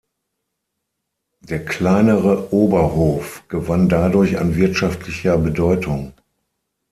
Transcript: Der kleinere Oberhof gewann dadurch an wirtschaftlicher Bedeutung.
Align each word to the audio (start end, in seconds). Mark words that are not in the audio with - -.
Der 1.41 1.63
kleinere 1.63 2.51
Oberhof 2.51 3.43
gewann 3.49 3.87
dadurch 3.87 4.39
an 4.39 4.55
wirtschaftlicher 4.55 5.37
Bedeutung. 5.37 6.13